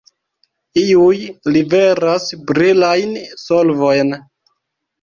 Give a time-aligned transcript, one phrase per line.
[0.83, 1.19] Iuj
[1.57, 4.21] liveras brilajn solvojn.